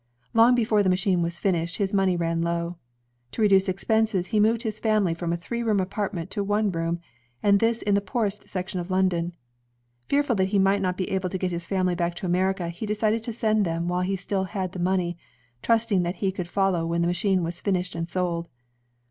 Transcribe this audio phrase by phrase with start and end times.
[0.33, 2.77] Long before the machine was finished, his money ran low.
[3.33, 6.99] To reduce expenses, he moved his family from a three room apartment to one room,
[7.43, 9.35] and this in the poorest section of London.
[10.07, 12.87] Fearful that he might not be able to get his family back to America, he
[12.87, 14.15] decided to send them while he.
[14.15, 15.19] still had the money,
[15.61, 18.49] trust ing that he could follow when the machine was finished and sold.